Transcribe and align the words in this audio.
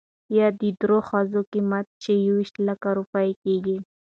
يا 0.37 0.47
د 0.61 0.63
درېو 0.81 0.99
ښځو 1.09 1.41
قيمت، 1.51 1.85
چې 2.03 2.11
يويشت 2.27 2.55
لکه 2.67 2.87
روپۍ 2.99 3.29
کېږي. 3.43 3.77